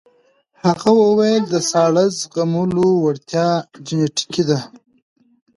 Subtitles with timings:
[0.63, 3.47] هغې وویل د ساړه زغملو وړتیا
[3.85, 4.59] جینیټیکي ده.